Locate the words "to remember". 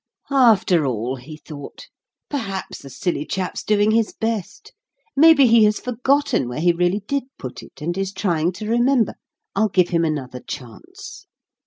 8.53-9.13